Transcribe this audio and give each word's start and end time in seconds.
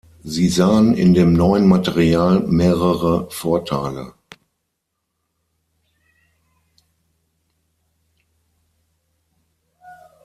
Sie 0.23 0.49
sahen 0.49 0.95
in 0.95 1.13
dem 1.13 1.33
neuen 1.33 1.67
Material 1.67 2.39
mehrere 2.39 3.29
Vorteile. 3.29 4.15